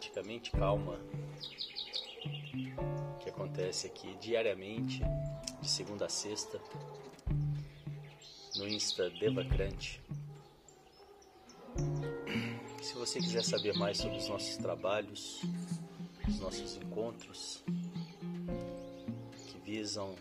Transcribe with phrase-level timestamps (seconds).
[0.00, 0.98] essa prática mente calma
[3.22, 5.02] que acontece aqui diariamente,
[5.60, 6.58] de segunda a sexta,
[8.56, 10.00] no Insta Devacrante.
[12.80, 15.42] Se você quiser saber mais sobre os nossos trabalhos,
[16.26, 17.62] os nossos encontros
[19.48, 20.14] que visam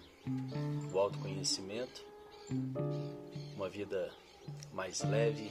[0.91, 2.03] o autoconhecimento,
[3.55, 4.11] uma vida
[4.73, 5.49] mais leve,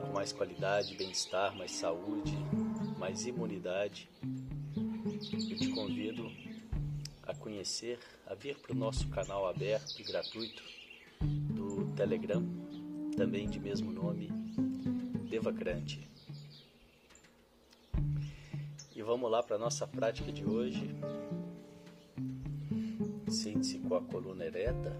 [0.00, 2.36] com mais qualidade, bem-estar, mais saúde,
[2.98, 4.08] mais imunidade,
[5.32, 6.30] eu te convido
[7.24, 10.62] a conhecer, a vir para o nosso canal aberto e gratuito
[11.20, 12.42] do Telegram,
[13.16, 14.28] também de mesmo nome,
[15.28, 16.08] Devacrante.
[18.94, 20.88] E vamos lá para a nossa prática de hoje.
[23.28, 24.96] Sente-se com a coluna ereta,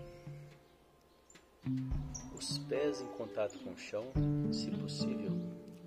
[2.51, 4.13] os pés em contato com o chão,
[4.53, 5.33] se possível,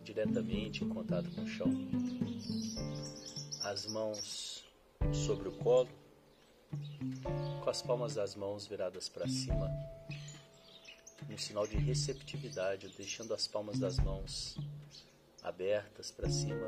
[0.04, 1.72] diretamente em contato com o chão,
[3.64, 4.66] as mãos
[5.14, 5.90] sobre o colo,
[7.64, 9.70] com as palmas das mãos viradas para cima,
[11.30, 14.58] um sinal de receptividade, deixando as palmas das mãos
[15.44, 16.68] abertas para cima.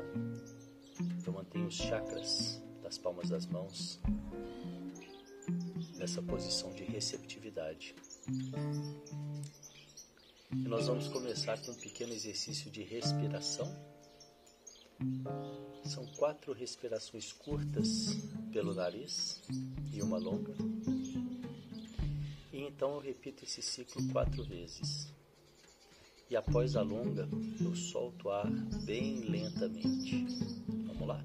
[1.26, 3.98] Eu mantenho os chakras das palmas das mãos
[5.96, 7.94] nessa posição de receptividade.
[10.52, 13.72] E nós vamos começar com um pequeno exercício de respiração.
[15.84, 18.16] São quatro respirações curtas
[18.52, 19.40] pelo nariz
[19.92, 20.52] e uma longa.
[22.52, 25.12] E então eu repito esse ciclo quatro vezes.
[26.28, 27.28] E após a longa,
[27.60, 28.50] eu solto o ar
[28.84, 30.26] bem lentamente.
[30.86, 31.24] Vamos lá?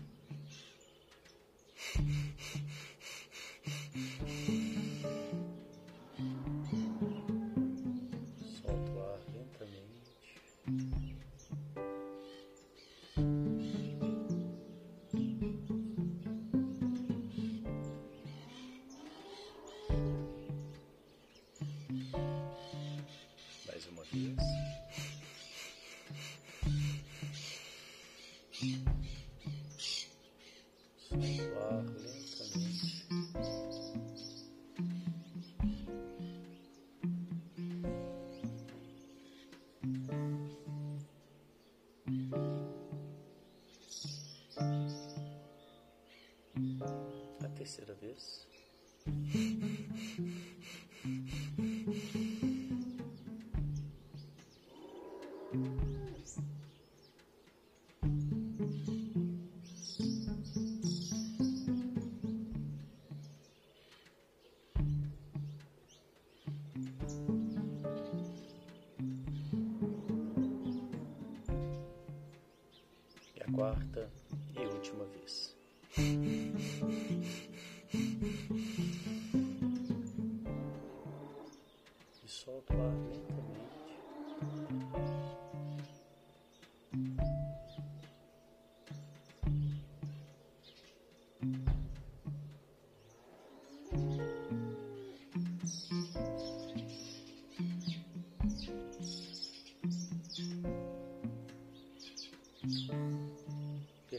[47.66, 48.46] Terceira vez.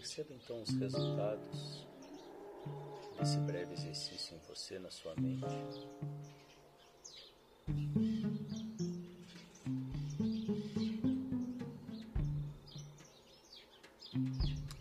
[0.06, 1.84] Perceba então os resultados
[3.18, 5.44] desse breve exercício em você, na sua mente.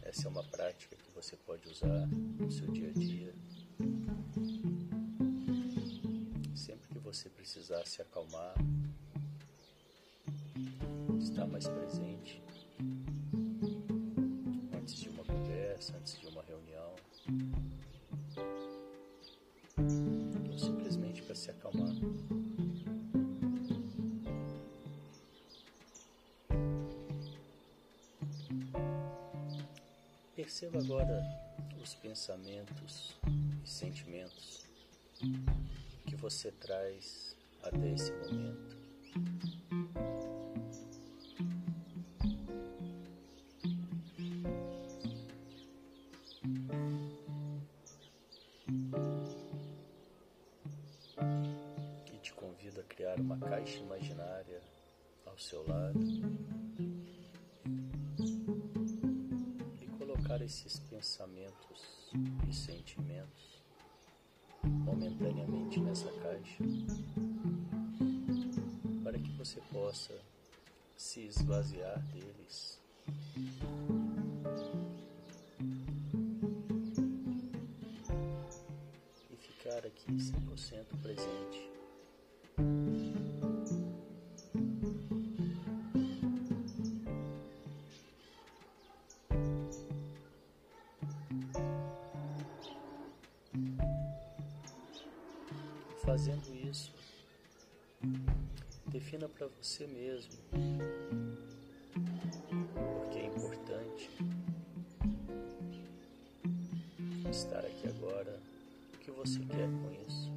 [0.03, 3.33] Essa é uma prática que você pode usar no seu dia a dia.
[6.55, 8.53] Sempre que você precisar se acalmar,
[11.19, 12.43] estar mais presente
[21.45, 21.93] se acalmar.
[30.35, 31.21] Perceba agora
[31.81, 33.15] os pensamentos
[33.63, 34.65] e sentimentos
[36.07, 38.75] que você traz até esse momento.
[69.95, 70.13] Possa
[70.97, 72.81] se esvaziar deles.
[79.31, 81.71] E ficar aqui 100% presente.
[96.03, 96.93] Fazendo isso,
[98.95, 100.31] defina para você mesmo
[103.01, 104.09] porque é importante
[107.29, 108.39] estar aqui agora,
[108.93, 110.33] o que você quer com isso.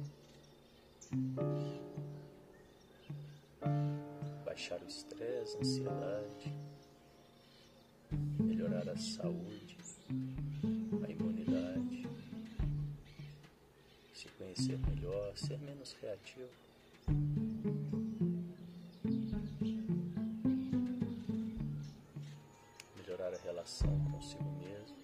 [4.43, 6.53] Baixar o estresse, a ansiedade,
[8.41, 9.77] melhorar a saúde,
[11.01, 12.05] a imunidade,
[14.13, 16.68] se conhecer melhor, ser menos reativo.
[23.69, 24.97] Relação consigo mesmo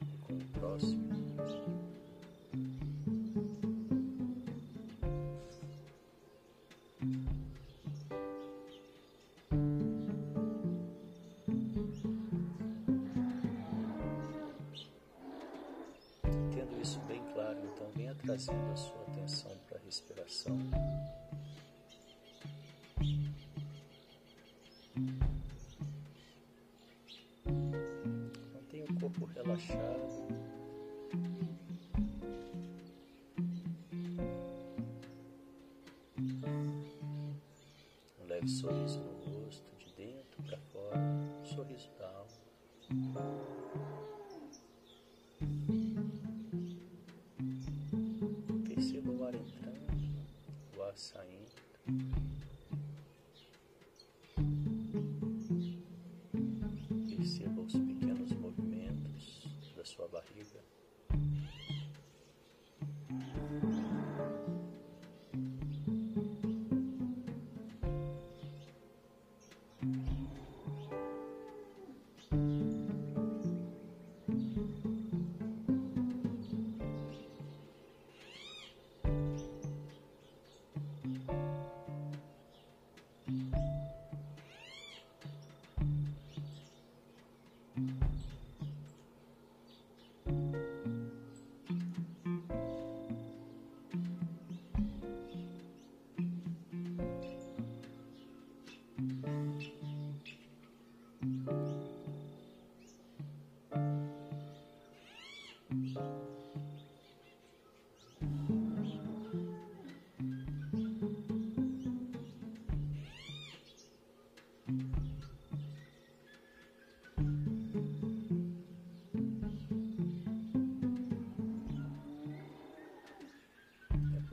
[0.00, 1.77] e com o próximo.
[29.38, 30.26] Relaxado.
[38.18, 42.28] Um leve sorriso no rosto, de dentro para fora, um sorriso da alma.
[48.66, 50.26] Perceba o ar entrando,
[50.76, 52.37] o ar saindo.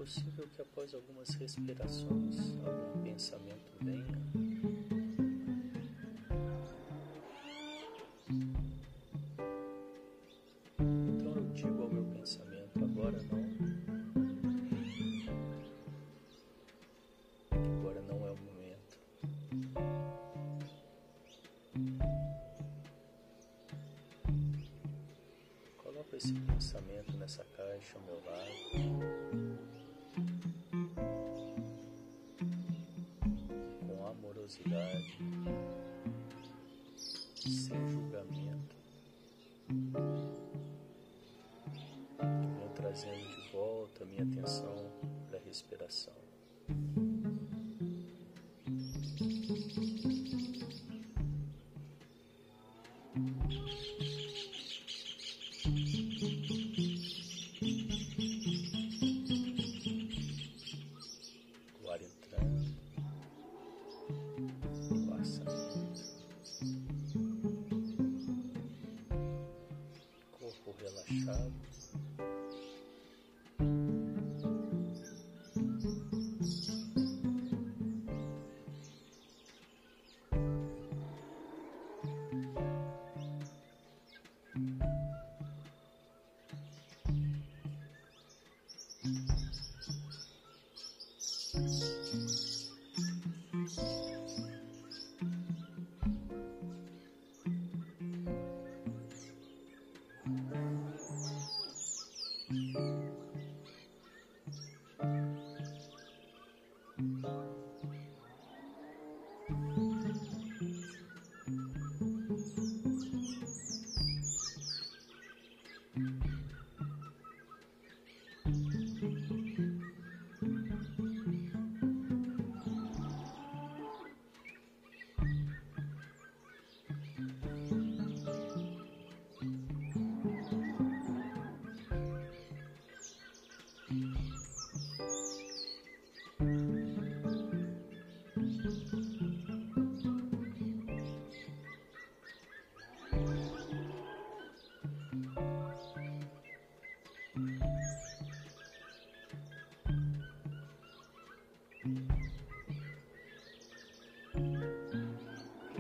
[0.05, 4.05] Possível que após algumas respirações algum pensamento venha.
[26.15, 28.34] Esse pensamento nessa caixa meu lado.
[34.63, 35.17] Com amorosidade,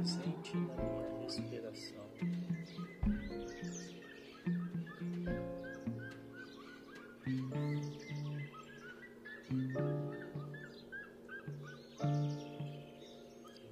[0.05, 2.05] Presente na minha respiração.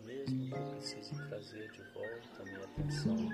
[0.03, 3.32] Mesmo que eu precise trazer de volta a minha atenção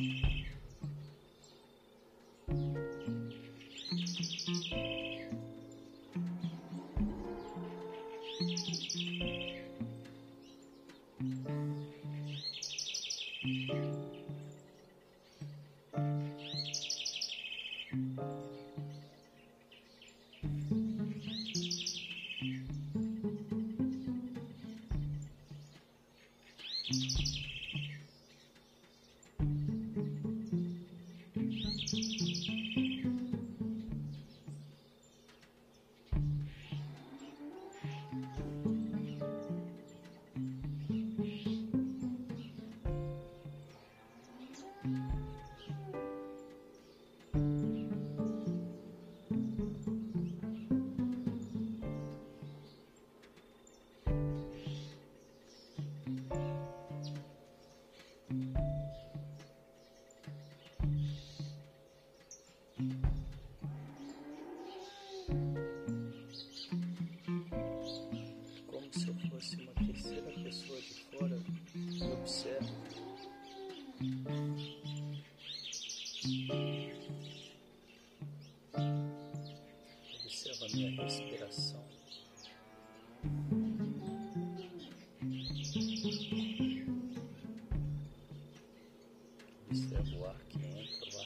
[0.00, 0.27] Mm-hmm.
[69.38, 71.40] Fosse uma terceira pessoa de fora,
[72.00, 72.74] eu observo.
[80.24, 81.84] Observo a minha respiração.
[89.70, 91.17] Observo o ar que entra,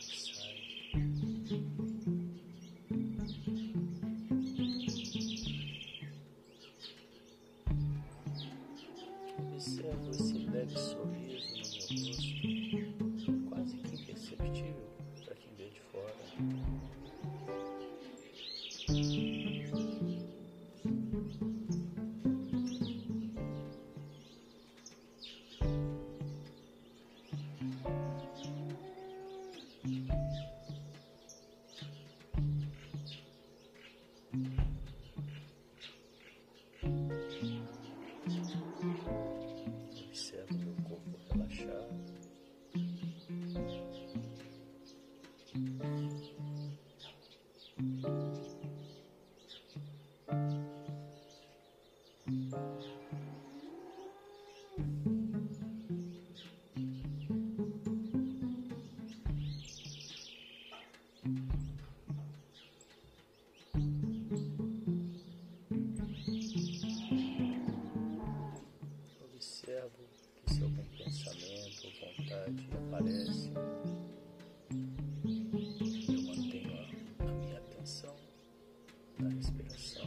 [72.51, 73.53] dificuldade aparece,
[76.09, 78.15] eu mantenho a, a minha atenção
[79.19, 80.05] na respiração.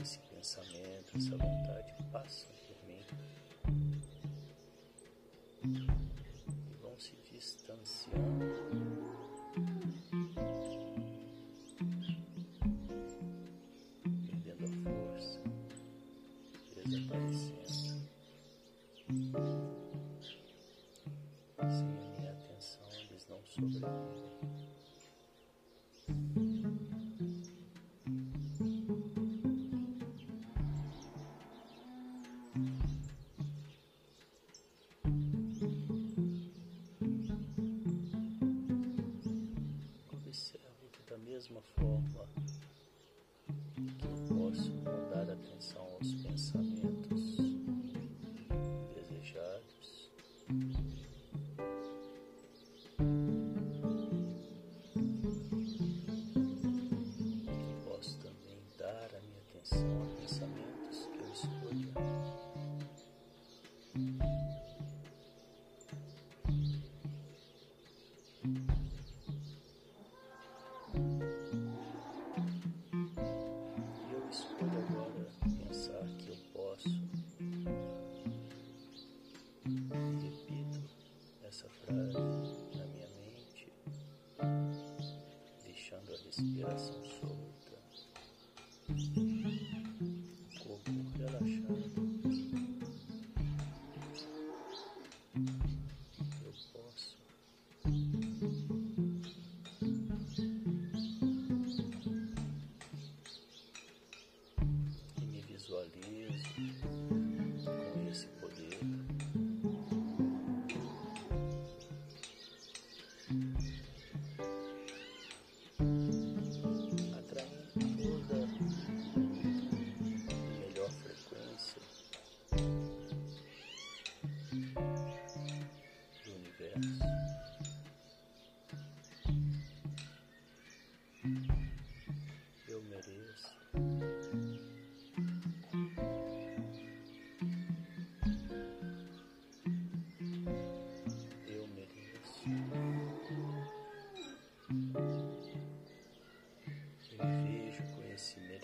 [0.00, 3.06] Esse pensamento, essa vontade passam por mim
[5.64, 8.31] e vão se distanciando.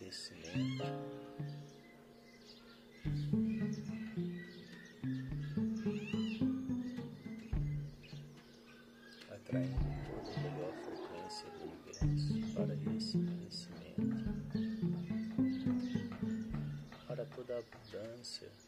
[0.08, 0.84] conhecimento.
[9.30, 13.98] Atraindo toda a melhor frequência do universo para esse conhecimento,
[17.06, 18.67] para toda a abundância.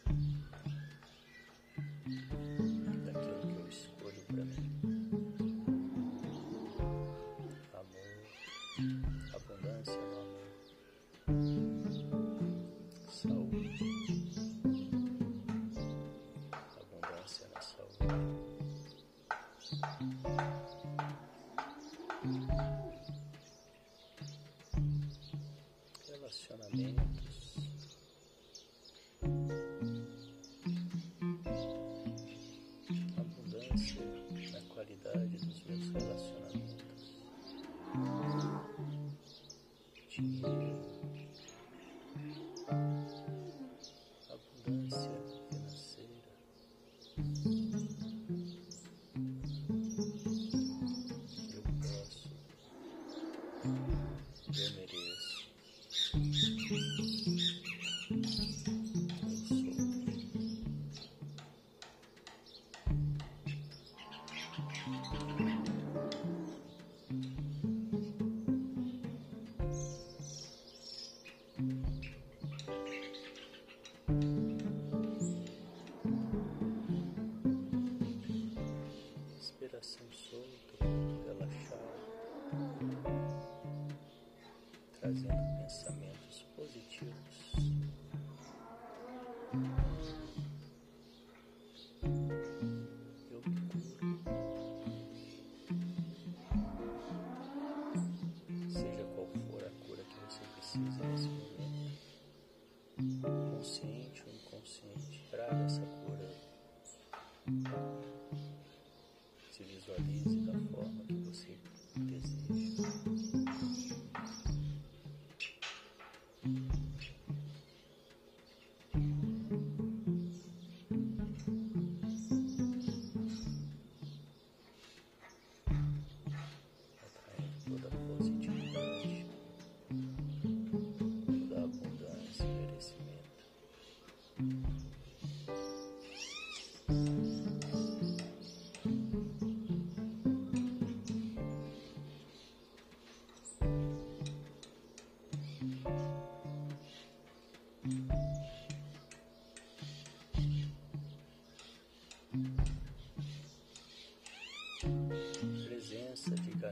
[87.03, 87.30] you.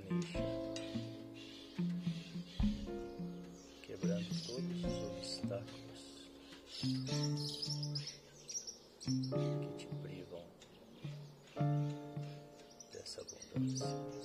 [0.08, 0.42] Preencha,
[3.82, 6.00] quebrando todos os obstáculos
[9.10, 10.44] que te privam
[12.92, 14.18] dessa abundância.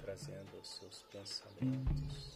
[0.00, 2.35] Trazendo os seus pensamentos.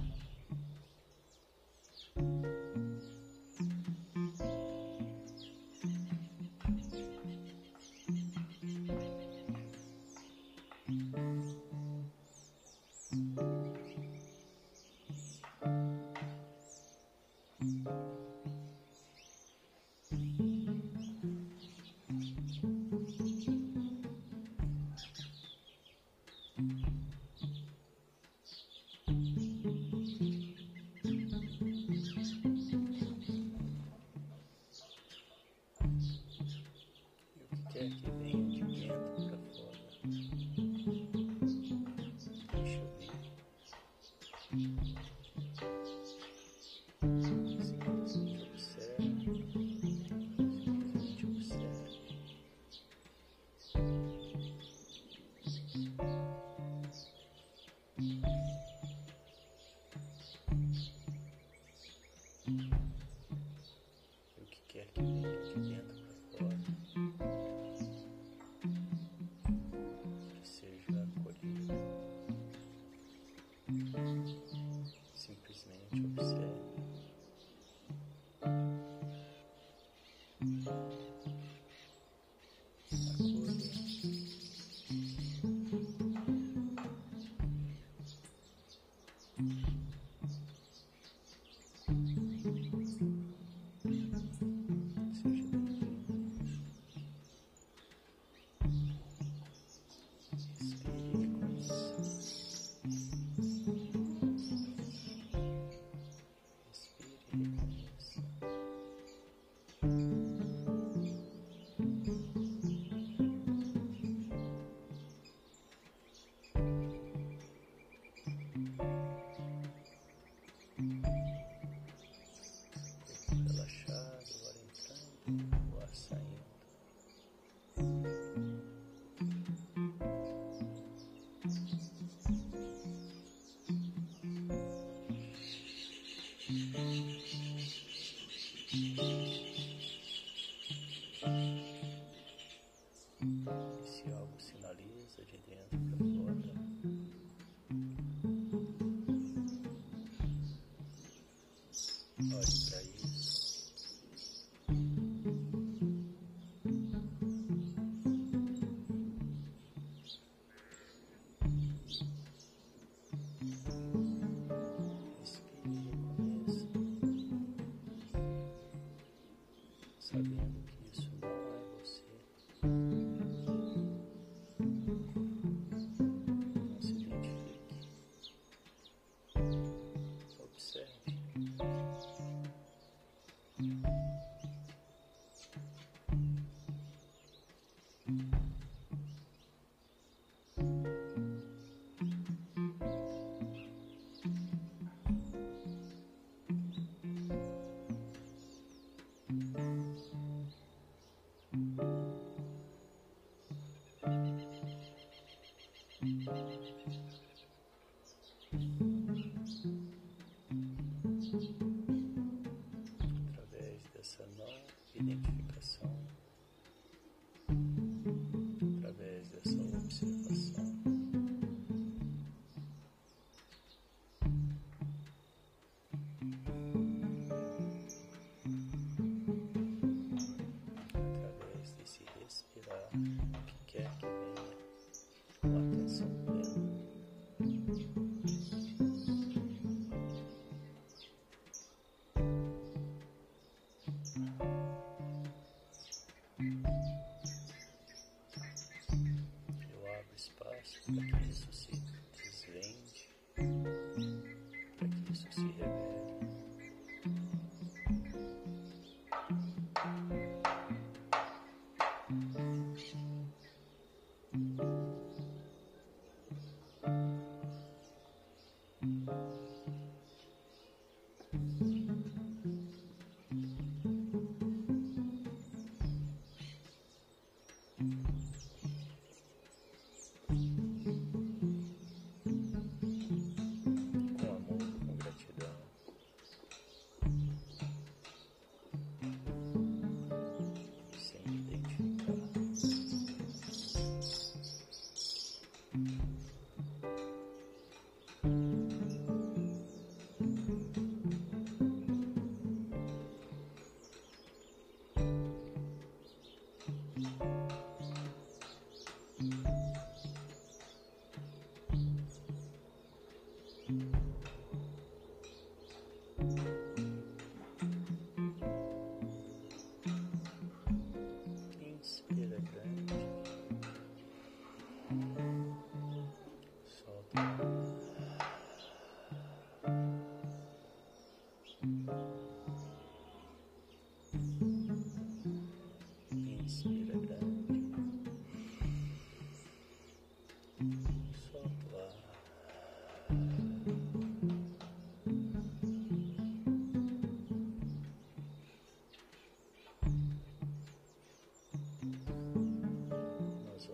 [250.99, 251.70] espaço para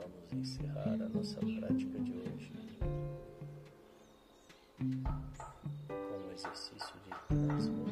[0.08, 2.52] vamos encerrar a nossa prática de hoje
[5.88, 7.87] com o exercício de transmutação.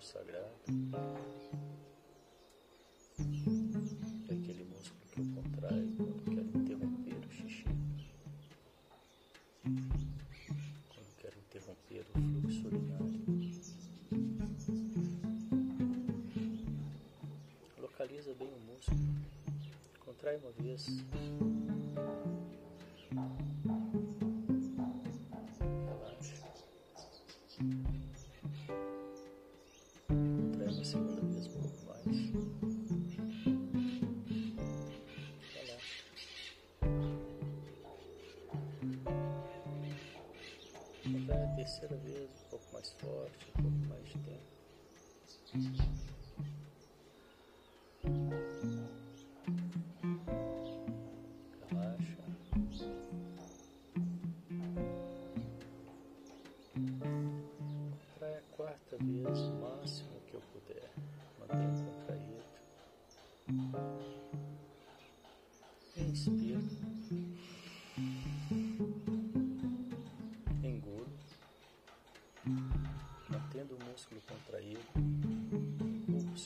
[0.00, 1.15] sagrado.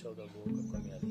[0.01, 1.10] все Гогол, как умер.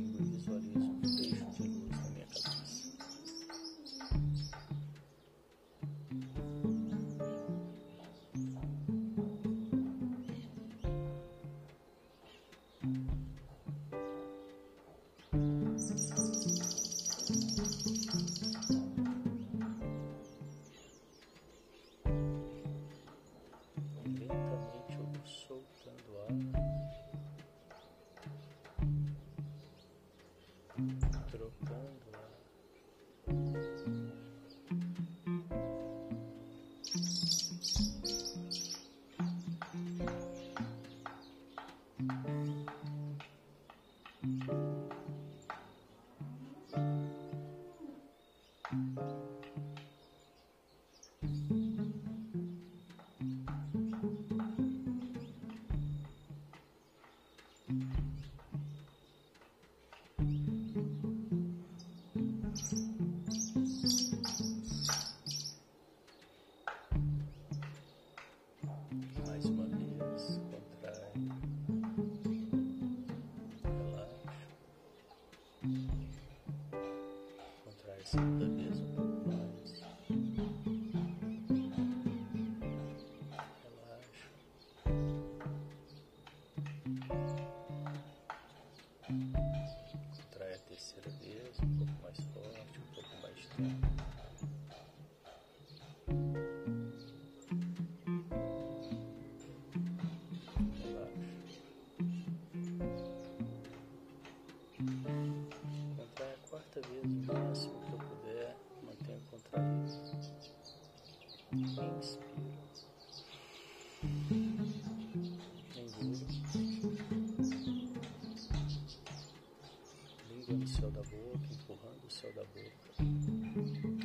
[120.70, 122.93] céu da boca, empurrando o céu da boca,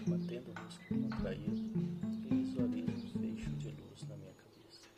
[0.08, 1.60] batendo o músculo contraído
[2.24, 4.88] e visualizo um fecho de luz na minha cabeça.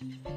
[0.00, 0.33] thank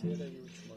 [0.00, 0.69] 接的游戏。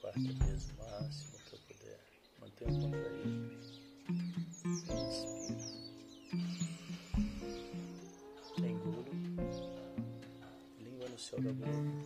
[0.00, 1.98] Quarta vez máximo que eu puder.
[2.40, 3.50] Mantenha o contraído.
[4.94, 5.66] Inspira.
[8.68, 9.04] Engulo.
[10.78, 12.05] Língua no céu da boca,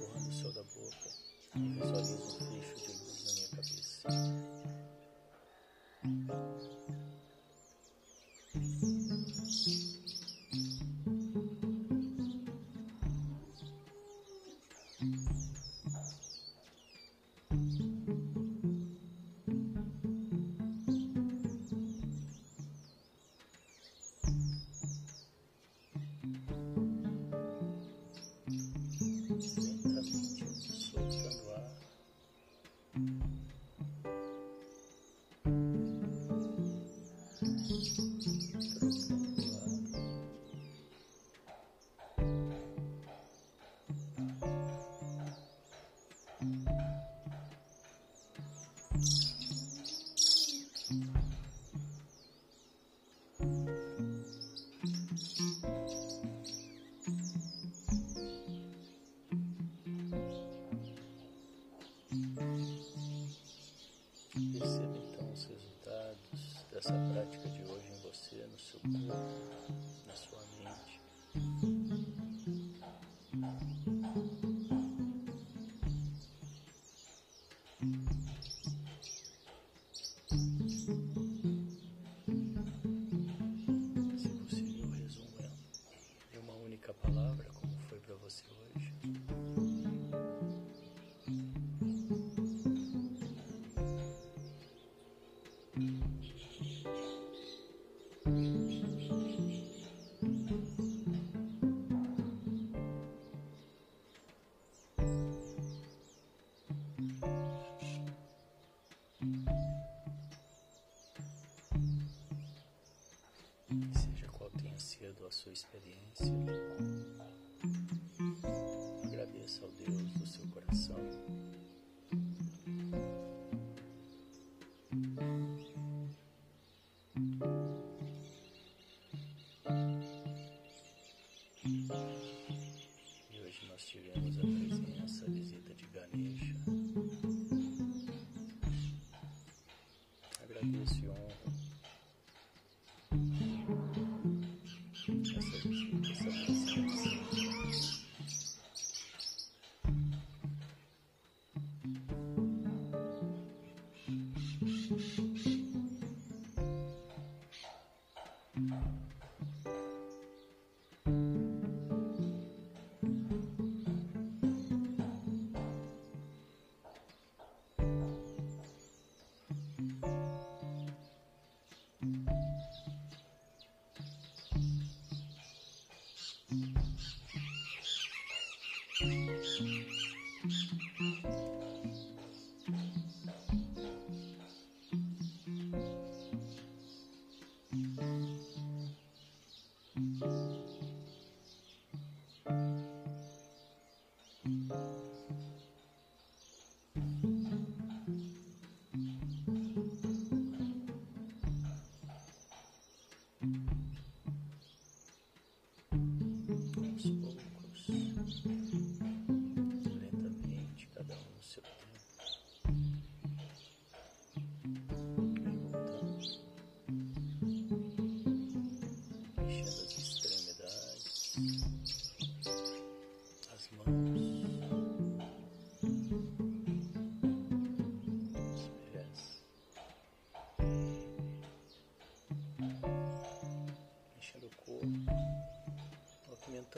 [113.92, 116.09] Seja qual tenha sido a sua experiência,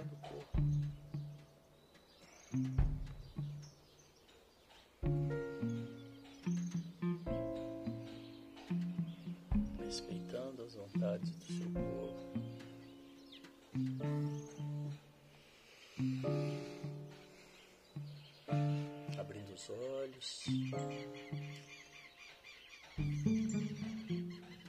[0.03, 0.59] Movimentando o corpo.
[9.85, 12.33] Respeitando as vontades do seu corpo.
[19.19, 20.45] Abrindo os olhos.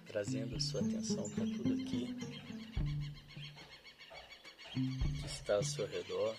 [0.06, 2.33] Trazendo a sua atenção para tudo aqui
[5.44, 6.36] está ao seu redor.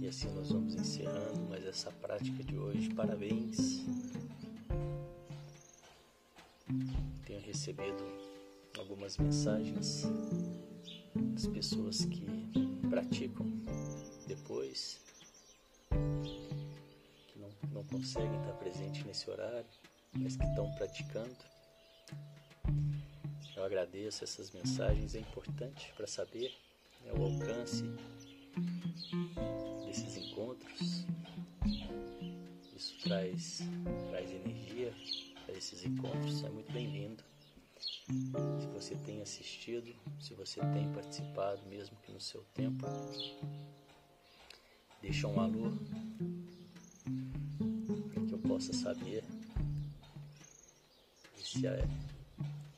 [0.00, 2.94] E assim nós vamos encerrando mais essa prática de hoje.
[2.94, 3.84] Parabéns.
[7.26, 8.04] Tenho recebido
[8.78, 10.04] algumas mensagens
[11.16, 12.24] das pessoas que
[12.88, 13.46] praticam
[14.28, 15.00] depois,
[17.92, 19.66] conseguem estar presente nesse horário,
[20.14, 21.36] mas que estão praticando.
[23.54, 26.50] Eu agradeço essas mensagens, é importante para saber
[27.04, 27.84] né, o alcance
[29.84, 31.04] desses encontros.
[32.74, 33.60] Isso traz,
[34.08, 34.94] traz energia
[35.44, 37.22] para esses encontros, é muito bem-vindo.
[38.58, 42.86] Se você tem assistido, se você tem participado, mesmo que no seu tempo,
[45.02, 45.72] deixa um alô
[48.52, 49.24] possa saber
[51.42, 51.88] se, é,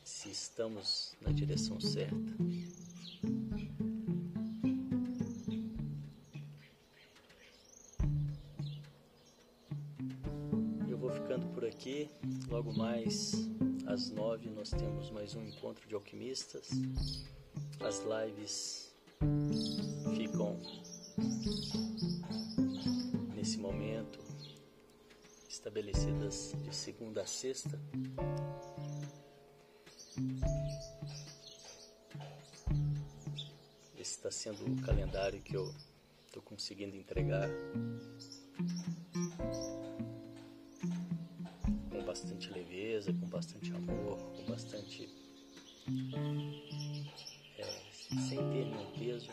[0.05, 2.15] se estamos na direção certa.
[10.89, 12.09] Eu vou ficando por aqui.
[12.49, 13.33] Logo mais
[13.89, 16.69] às nove nós temos mais um encontro de alquimistas.
[17.81, 18.95] As lives
[20.15, 20.57] ficam
[25.65, 27.81] estabelecidas de segunda a sexta.
[33.97, 35.75] Esse está sendo o calendário que eu
[36.27, 37.49] estou conseguindo entregar
[41.91, 45.09] com bastante leveza, com bastante amor, com bastante.
[47.57, 47.65] É,
[48.21, 49.31] sem ter nenhum peso.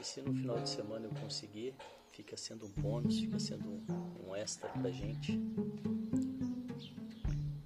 [0.00, 1.76] E se no final de semana eu conseguir,
[2.20, 3.82] fica sendo um bônus, fica sendo
[4.26, 5.40] um, extra pra gente.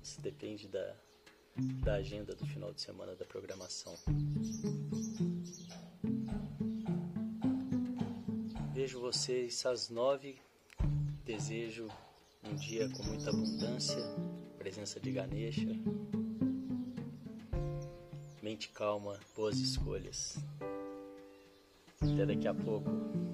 [0.01, 0.95] Isso depende da,
[1.83, 3.93] da agenda do final de semana da programação.
[8.73, 10.39] Vejo vocês às nove.
[11.25, 11.89] Desejo
[12.45, 13.99] um dia com muita abundância,
[14.59, 15.71] presença de Ganesha,
[18.43, 20.37] mente calma, boas escolhas.
[22.01, 23.34] Até daqui a pouco.